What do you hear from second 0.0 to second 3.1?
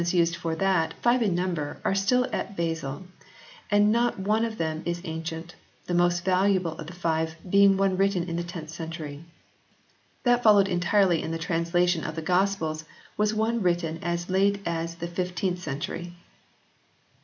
Erasmus used for that, five in number, are still at Basle,